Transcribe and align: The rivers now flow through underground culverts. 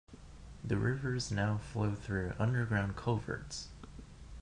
The 0.63 0.77
rivers 0.77 1.29
now 1.29 1.59
flow 1.59 1.93
through 1.93 2.33
underground 2.39 2.95
culverts. 2.95 3.67